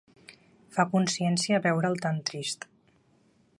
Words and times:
Fa 0.77 0.85
consciència 0.93 1.61
veure'l 1.67 2.01
tan 2.07 2.17
trist. 2.31 2.69